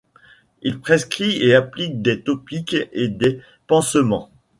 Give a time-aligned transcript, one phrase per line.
[0.63, 4.31] Il prescrit et applique des topiques et des pansements.